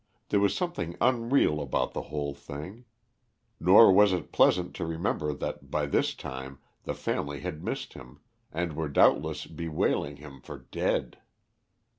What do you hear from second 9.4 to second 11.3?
bewailing him for dead.